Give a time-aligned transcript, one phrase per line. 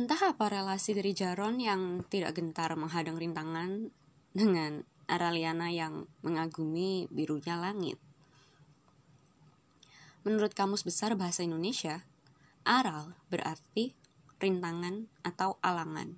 [0.00, 3.92] Entah apa relasi dari Jaron yang tidak gentar menghadang rintangan
[4.32, 8.00] dengan Araliana yang mengagumi birunya langit.
[10.24, 12.08] Menurut Kamus Besar Bahasa Indonesia,
[12.64, 13.92] aral berarti
[14.40, 16.16] rintangan atau alangan.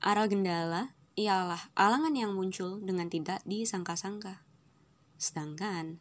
[0.00, 4.40] Aral gendala ialah alangan yang muncul dengan tidak disangka-sangka.
[5.20, 6.00] Sedangkan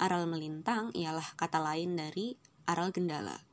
[0.00, 2.32] aral melintang ialah kata lain dari
[2.64, 3.47] aral gendala.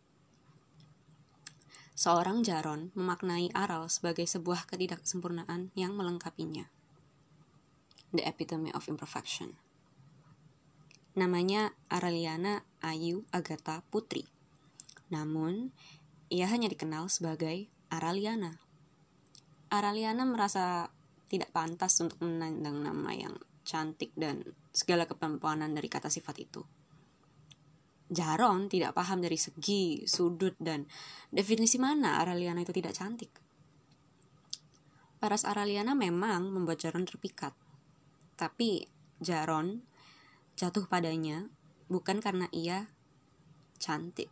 [1.95, 6.67] Seorang Jaron memaknai aral sebagai sebuah ketidaksempurnaan yang melengkapinya.
[8.11, 9.55] The epitome of imperfection.
[11.15, 14.27] Namanya Araliana Ayu Agatha Putri.
[15.07, 15.71] Namun,
[16.27, 18.59] ia hanya dikenal sebagai Araliana.
[19.71, 20.91] Araliana merasa
[21.31, 24.43] tidak pantas untuk menandang nama yang cantik dan
[24.75, 26.59] segala kepempuanan dari kata sifat itu.
[28.05, 30.85] Jaron tidak paham dari segi, sudut, dan
[31.33, 33.33] definisi mana Araliana itu tidak cantik.
[35.17, 37.57] Paras Araliana memang membuat Jaron terpikat.
[38.37, 38.85] Tapi
[39.17, 39.81] Jaron
[40.53, 41.49] jatuh padanya
[41.89, 42.93] bukan karena ia
[43.81, 44.29] cantik.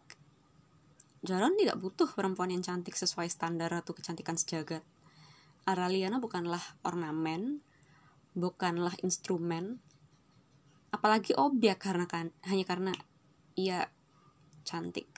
[1.24, 4.84] Jaron tidak butuh perempuan yang cantik sesuai standar atau kecantikan sejagat.
[5.64, 7.64] Araliana bukanlah ornamen,
[8.36, 9.80] bukanlah instrumen,
[10.92, 12.92] apalagi objek karena kan hanya karena
[13.60, 13.90] ia
[14.64, 15.10] cantik.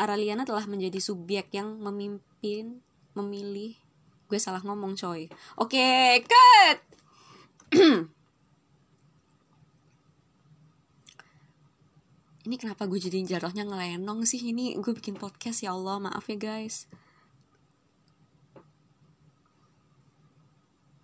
[0.00, 2.80] Araliana telah menjadi subjek yang memimpin,
[3.12, 3.76] memilih.
[4.30, 5.28] Gue salah ngomong coy.
[5.60, 6.78] Oke, okay, cut!
[12.50, 16.34] ini kenapa gue jadi jarohnya ngelenong sih ini gue bikin podcast ya Allah maaf ya
[16.34, 16.90] guys